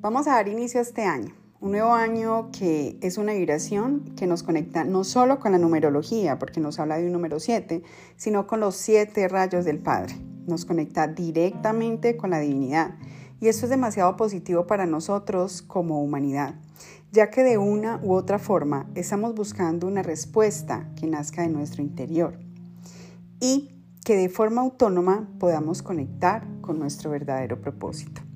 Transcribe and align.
Vamos 0.00 0.28
a 0.28 0.34
dar 0.34 0.46
inicio 0.46 0.78
a 0.78 0.84
este 0.84 1.02
año, 1.02 1.34
un 1.60 1.72
nuevo 1.72 1.92
año 1.92 2.52
que 2.52 2.96
es 3.00 3.18
una 3.18 3.32
vibración 3.32 4.14
que 4.16 4.28
nos 4.28 4.44
conecta 4.44 4.84
no 4.84 5.02
solo 5.02 5.40
con 5.40 5.50
la 5.50 5.58
numerología, 5.58 6.38
porque 6.38 6.60
nos 6.60 6.78
habla 6.78 6.98
de 6.98 7.06
un 7.06 7.12
número 7.12 7.40
7, 7.40 7.82
sino 8.16 8.46
con 8.46 8.60
los 8.60 8.76
siete 8.76 9.26
rayos 9.26 9.64
del 9.64 9.80
Padre. 9.80 10.14
Nos 10.46 10.64
conecta 10.64 11.08
directamente 11.08 12.16
con 12.16 12.30
la 12.30 12.38
divinidad. 12.38 12.94
Y 13.40 13.48
esto 13.48 13.66
es 13.66 13.70
demasiado 13.70 14.16
positivo 14.16 14.68
para 14.68 14.86
nosotros 14.86 15.62
como 15.62 16.00
humanidad, 16.00 16.54
ya 17.10 17.30
que 17.30 17.42
de 17.42 17.58
una 17.58 17.98
u 18.00 18.12
otra 18.12 18.38
forma 18.38 18.88
estamos 18.94 19.34
buscando 19.34 19.88
una 19.88 20.04
respuesta 20.04 20.88
que 20.94 21.08
nazca 21.08 21.42
de 21.42 21.48
nuestro 21.48 21.82
interior 21.82 22.38
y 23.40 23.82
que 24.04 24.14
de 24.14 24.28
forma 24.28 24.60
autónoma 24.60 25.28
podamos 25.40 25.82
conectar 25.82 26.46
con 26.60 26.78
nuestro 26.78 27.10
verdadero 27.10 27.60
propósito. 27.60 28.27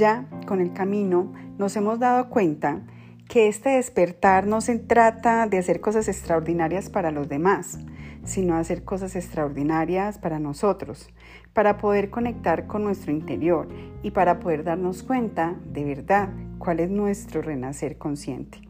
Ya 0.00 0.24
con 0.46 0.62
el 0.62 0.72
camino 0.72 1.30
nos 1.58 1.76
hemos 1.76 1.98
dado 1.98 2.30
cuenta 2.30 2.80
que 3.28 3.48
este 3.48 3.68
despertar 3.68 4.46
no 4.46 4.62
se 4.62 4.78
trata 4.78 5.46
de 5.46 5.58
hacer 5.58 5.82
cosas 5.82 6.08
extraordinarias 6.08 6.88
para 6.88 7.10
los 7.10 7.28
demás, 7.28 7.78
sino 8.24 8.56
hacer 8.56 8.82
cosas 8.82 9.14
extraordinarias 9.14 10.16
para 10.16 10.38
nosotros, 10.38 11.10
para 11.52 11.76
poder 11.76 12.08
conectar 12.08 12.66
con 12.66 12.82
nuestro 12.82 13.12
interior 13.12 13.68
y 14.02 14.12
para 14.12 14.40
poder 14.40 14.64
darnos 14.64 15.02
cuenta 15.02 15.56
de 15.66 15.84
verdad 15.84 16.30
cuál 16.56 16.80
es 16.80 16.88
nuestro 16.88 17.42
renacer 17.42 17.98
consciente. 17.98 18.62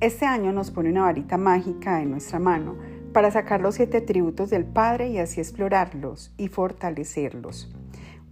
Este 0.00 0.26
año 0.26 0.52
nos 0.52 0.72
pone 0.72 0.90
una 0.90 1.02
varita 1.02 1.38
mágica 1.38 2.02
en 2.02 2.10
nuestra 2.10 2.40
mano 2.40 2.74
para 3.12 3.30
sacar 3.30 3.60
los 3.60 3.76
siete 3.76 3.98
atributos 3.98 4.50
del 4.50 4.64
Padre 4.64 5.08
y 5.10 5.18
así 5.18 5.38
explorarlos 5.38 6.34
y 6.36 6.48
fortalecerlos. 6.48 7.72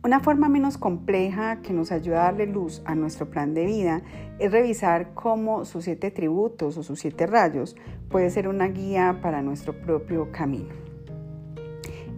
Una 0.03 0.21
forma 0.21 0.49
menos 0.49 0.79
compleja 0.79 1.61
que 1.61 1.75
nos 1.75 1.93
ayuda 1.93 2.23
a 2.23 2.25
darle 2.25 2.47
luz 2.47 2.81
a 2.87 2.95
nuestro 2.95 3.29
plan 3.29 3.53
de 3.53 3.67
vida 3.67 4.01
es 4.39 4.51
revisar 4.51 5.13
cómo 5.13 5.67
sus 5.67 5.85
siete 5.85 6.11
tributos 6.11 6.79
o 6.79 6.83
sus 6.83 7.01
siete 7.01 7.27
rayos 7.27 7.77
puede 8.09 8.31
ser 8.31 8.49
una 8.49 8.69
guía 8.69 9.19
para 9.21 9.43
nuestro 9.43 9.79
propio 9.79 10.33
camino. 10.33 10.71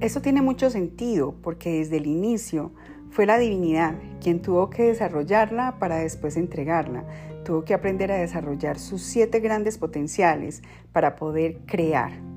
Esto 0.00 0.22
tiene 0.22 0.42
mucho 0.42 0.70
sentido 0.70 1.34
porque 1.42 1.78
desde 1.78 1.96
el 1.96 2.06
inicio 2.06 2.70
fue 3.10 3.26
la 3.26 3.36
divinidad 3.36 3.96
quien 4.20 4.42
tuvo 4.42 4.70
que 4.70 4.84
desarrollarla 4.84 5.80
para 5.80 5.96
después 5.96 6.36
entregarla. 6.36 7.04
Tuvo 7.44 7.64
que 7.64 7.74
aprender 7.74 8.12
a 8.12 8.16
desarrollar 8.16 8.78
sus 8.78 9.02
siete 9.02 9.40
grandes 9.40 9.76
potenciales 9.76 10.62
para 10.92 11.16
poder 11.16 11.62
crear. 11.66 12.31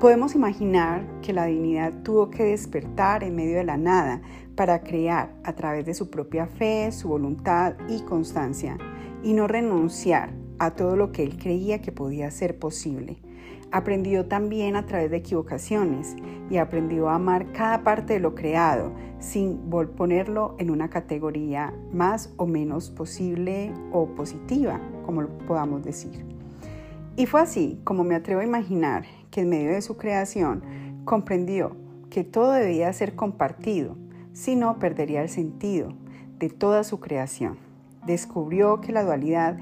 Podemos 0.00 0.34
imaginar 0.34 1.06
que 1.20 1.34
la 1.34 1.44
divinidad 1.44 1.92
tuvo 2.02 2.30
que 2.30 2.42
despertar 2.42 3.22
en 3.22 3.36
medio 3.36 3.58
de 3.58 3.64
la 3.64 3.76
nada 3.76 4.22
para 4.56 4.82
crear 4.82 5.34
a 5.44 5.52
través 5.52 5.84
de 5.84 5.92
su 5.92 6.08
propia 6.08 6.46
fe, 6.46 6.90
su 6.90 7.08
voluntad 7.08 7.74
y 7.86 8.00
constancia, 8.04 8.78
y 9.22 9.34
no 9.34 9.46
renunciar 9.46 10.32
a 10.58 10.70
todo 10.70 10.96
lo 10.96 11.12
que 11.12 11.22
él 11.22 11.36
creía 11.36 11.82
que 11.82 11.92
podía 11.92 12.30
ser 12.30 12.58
posible. 12.58 13.18
Aprendió 13.72 14.24
también 14.24 14.74
a 14.74 14.86
través 14.86 15.10
de 15.10 15.18
equivocaciones 15.18 16.16
y 16.48 16.56
aprendió 16.56 17.10
a 17.10 17.16
amar 17.16 17.52
cada 17.52 17.84
parte 17.84 18.14
de 18.14 18.20
lo 18.20 18.34
creado 18.34 18.92
sin 19.18 19.58
ponerlo 19.98 20.56
en 20.58 20.70
una 20.70 20.88
categoría 20.88 21.74
más 21.92 22.32
o 22.38 22.46
menos 22.46 22.88
posible 22.88 23.74
o 23.92 24.06
positiva, 24.06 24.80
como 25.04 25.20
lo 25.20 25.28
podamos 25.46 25.84
decir. 25.84 26.24
Y 27.16 27.26
fue 27.26 27.42
así 27.42 27.78
como 27.84 28.02
me 28.02 28.14
atrevo 28.14 28.40
a 28.40 28.44
imaginar 28.44 29.04
que 29.30 29.42
en 29.42 29.48
medio 29.48 29.70
de 29.70 29.82
su 29.82 29.96
creación 29.96 30.62
comprendió 31.04 31.76
que 32.10 32.24
todo 32.24 32.52
debía 32.52 32.92
ser 32.92 33.14
compartido 33.14 33.96
si 34.32 34.56
no 34.56 34.78
perdería 34.78 35.22
el 35.22 35.28
sentido 35.28 35.94
de 36.38 36.50
toda 36.50 36.84
su 36.84 37.00
creación. 37.00 37.58
Descubrió 38.06 38.80
que 38.80 38.92
la 38.92 39.04
dualidad 39.04 39.58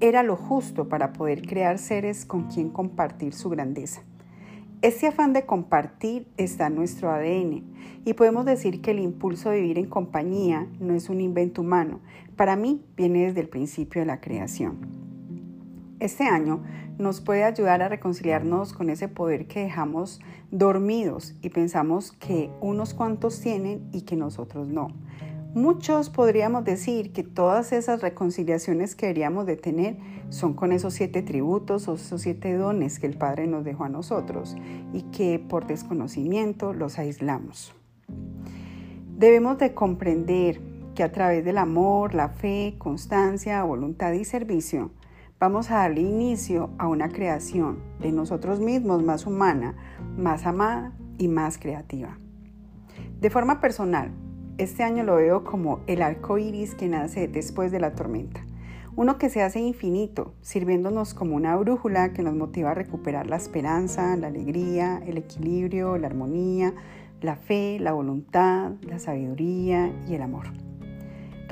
era 0.00 0.22
lo 0.22 0.36
justo 0.36 0.88
para 0.88 1.12
poder 1.12 1.46
crear 1.46 1.78
seres 1.78 2.24
con 2.24 2.48
quien 2.48 2.70
compartir 2.70 3.34
su 3.34 3.50
grandeza. 3.50 4.02
Este 4.80 5.06
afán 5.06 5.32
de 5.32 5.46
compartir 5.46 6.26
está 6.36 6.66
en 6.66 6.74
nuestro 6.74 7.12
ADN 7.12 7.62
y 8.04 8.14
podemos 8.14 8.44
decir 8.44 8.80
que 8.80 8.90
el 8.90 8.98
impulso 8.98 9.50
de 9.50 9.60
vivir 9.60 9.78
en 9.78 9.86
compañía 9.86 10.66
no 10.80 10.94
es 10.94 11.08
un 11.08 11.20
invento 11.20 11.60
humano. 11.60 12.00
Para 12.34 12.56
mí 12.56 12.82
viene 12.96 13.26
desde 13.26 13.42
el 13.42 13.48
principio 13.48 14.00
de 14.00 14.06
la 14.06 14.20
creación. 14.20 15.01
Este 16.02 16.24
año 16.24 16.64
nos 16.98 17.20
puede 17.20 17.44
ayudar 17.44 17.80
a 17.80 17.88
reconciliarnos 17.88 18.72
con 18.72 18.90
ese 18.90 19.06
poder 19.06 19.46
que 19.46 19.60
dejamos 19.60 20.18
dormidos 20.50 21.36
y 21.42 21.50
pensamos 21.50 22.10
que 22.10 22.50
unos 22.60 22.92
cuantos 22.92 23.40
tienen 23.40 23.88
y 23.92 24.00
que 24.00 24.16
nosotros 24.16 24.66
no. 24.66 24.88
Muchos 25.54 26.10
podríamos 26.10 26.64
decir 26.64 27.12
que 27.12 27.22
todas 27.22 27.72
esas 27.72 28.02
reconciliaciones 28.02 28.96
que 28.96 29.06
deberíamos 29.06 29.46
de 29.46 29.54
tener 29.54 29.96
son 30.28 30.54
con 30.54 30.72
esos 30.72 30.92
siete 30.92 31.22
tributos 31.22 31.86
o 31.86 31.94
esos 31.94 32.20
siete 32.20 32.52
dones 32.56 32.98
que 32.98 33.06
el 33.06 33.16
Padre 33.16 33.46
nos 33.46 33.62
dejó 33.62 33.84
a 33.84 33.88
nosotros 33.88 34.56
y 34.92 35.02
que 35.12 35.38
por 35.38 35.68
desconocimiento 35.68 36.72
los 36.72 36.98
aislamos. 36.98 37.76
Debemos 39.16 39.56
de 39.58 39.72
comprender 39.72 40.60
que 40.96 41.04
a 41.04 41.12
través 41.12 41.44
del 41.44 41.58
amor, 41.58 42.12
la 42.12 42.30
fe, 42.30 42.74
constancia, 42.76 43.62
voluntad 43.62 44.12
y 44.14 44.24
servicio, 44.24 44.90
vamos 45.42 45.72
a 45.72 45.78
darle 45.78 46.02
inicio 46.02 46.70
a 46.78 46.86
una 46.86 47.08
creación 47.08 47.80
de 47.98 48.12
nosotros 48.12 48.60
mismos 48.60 49.02
más 49.02 49.26
humana, 49.26 49.74
más 50.16 50.46
amada 50.46 50.92
y 51.18 51.26
más 51.26 51.58
creativa. 51.58 52.16
De 53.20 53.28
forma 53.28 53.60
personal, 53.60 54.12
este 54.56 54.84
año 54.84 55.02
lo 55.02 55.16
veo 55.16 55.42
como 55.42 55.80
el 55.88 56.00
arco 56.02 56.38
iris 56.38 56.76
que 56.76 56.86
nace 56.86 57.26
después 57.26 57.72
de 57.72 57.80
la 57.80 57.96
tormenta. 57.96 58.46
Uno 58.94 59.18
que 59.18 59.30
se 59.30 59.42
hace 59.42 59.58
infinito, 59.58 60.32
sirviéndonos 60.42 61.12
como 61.12 61.34
una 61.34 61.56
brújula 61.56 62.12
que 62.12 62.22
nos 62.22 62.36
motiva 62.36 62.70
a 62.70 62.74
recuperar 62.74 63.26
la 63.26 63.34
esperanza, 63.34 64.14
la 64.16 64.28
alegría, 64.28 65.02
el 65.04 65.18
equilibrio, 65.18 65.98
la 65.98 66.06
armonía, 66.06 66.72
la 67.20 67.34
fe, 67.34 67.78
la 67.80 67.90
voluntad, 67.90 68.74
la 68.82 69.00
sabiduría 69.00 69.92
y 70.08 70.14
el 70.14 70.22
amor. 70.22 70.71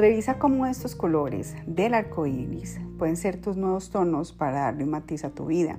Revisa 0.01 0.39
cómo 0.39 0.65
estos 0.65 0.97
colores 0.97 1.55
del 1.67 1.93
arco 1.93 2.25
iris 2.25 2.81
pueden 2.97 3.19
ser 3.19 3.39
tus 3.39 3.59
nuevos 3.59 3.91
tonos 3.91 4.33
para 4.33 4.61
darle 4.61 4.85
un 4.85 4.91
matiz 4.93 5.25
a 5.25 5.35
tu 5.35 5.45
vida. 5.45 5.77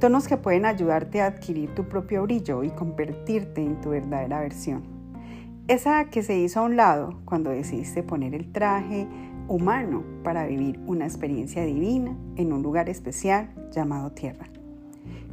Tonos 0.00 0.28
que 0.28 0.38
pueden 0.38 0.64
ayudarte 0.64 1.20
a 1.20 1.26
adquirir 1.26 1.74
tu 1.74 1.84
propio 1.84 2.22
brillo 2.22 2.64
y 2.64 2.70
convertirte 2.70 3.62
en 3.62 3.82
tu 3.82 3.90
verdadera 3.90 4.40
versión. 4.40 4.84
Esa 5.68 6.06
que 6.06 6.22
se 6.22 6.38
hizo 6.38 6.60
a 6.60 6.62
un 6.62 6.76
lado 6.76 7.20
cuando 7.26 7.50
decidiste 7.50 8.02
poner 8.02 8.34
el 8.34 8.50
traje 8.50 9.06
humano 9.46 10.04
para 10.22 10.46
vivir 10.46 10.80
una 10.86 11.04
experiencia 11.04 11.66
divina 11.66 12.16
en 12.36 12.50
un 12.50 12.62
lugar 12.62 12.88
especial 12.88 13.50
llamado 13.70 14.12
tierra. 14.12 14.46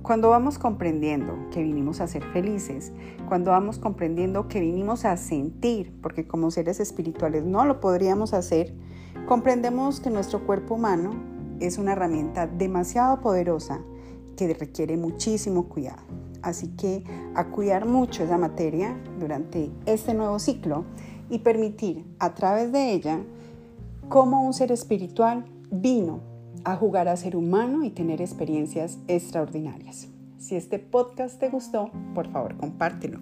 Cuando 0.03 0.29
vamos 0.29 0.57
comprendiendo 0.57 1.35
que 1.51 1.61
vinimos 1.61 2.01
a 2.01 2.07
ser 2.07 2.23
felices, 2.33 2.91
cuando 3.27 3.51
vamos 3.51 3.77
comprendiendo 3.77 4.47
que 4.47 4.59
vinimos 4.59 5.05
a 5.05 5.15
sentir, 5.15 5.93
porque 6.01 6.27
como 6.27 6.49
seres 6.49 6.79
espirituales 6.79 7.45
no 7.45 7.65
lo 7.65 7.79
podríamos 7.79 8.33
hacer, 8.33 8.73
comprendemos 9.27 9.99
que 9.99 10.09
nuestro 10.09 10.43
cuerpo 10.43 10.73
humano 10.73 11.11
es 11.59 11.77
una 11.77 11.91
herramienta 11.91 12.47
demasiado 12.47 13.21
poderosa 13.21 13.81
que 14.35 14.51
requiere 14.55 14.97
muchísimo 14.97 15.69
cuidado. 15.69 16.01
Así 16.41 16.69
que 16.69 17.03
a 17.35 17.51
cuidar 17.51 17.85
mucho 17.85 18.23
esa 18.23 18.39
materia 18.39 18.99
durante 19.19 19.69
este 19.85 20.15
nuevo 20.15 20.39
ciclo 20.39 20.85
y 21.29 21.39
permitir 21.39 22.05
a 22.17 22.33
través 22.33 22.71
de 22.71 22.91
ella 22.91 23.19
cómo 24.09 24.43
un 24.43 24.53
ser 24.53 24.71
espiritual 24.71 25.45
vino 25.69 26.30
a 26.63 26.75
jugar 26.75 27.07
a 27.07 27.17
ser 27.17 27.35
humano 27.35 27.83
y 27.83 27.89
tener 27.89 28.21
experiencias 28.21 28.99
extraordinarias. 29.07 30.07
Si 30.37 30.55
este 30.55 30.79
podcast 30.79 31.39
te 31.39 31.49
gustó, 31.49 31.91
por 32.13 32.31
favor 32.31 32.57
compártelo. 32.57 33.19